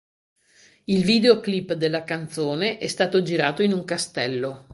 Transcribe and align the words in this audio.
Il 0.85 1.03
videoclip 1.03 1.73
della 1.73 2.03
canzone 2.03 2.79
è 2.79 2.87
stato 2.87 3.21
girato 3.21 3.61
in 3.61 3.71
un 3.71 3.83
castello. 3.83 4.65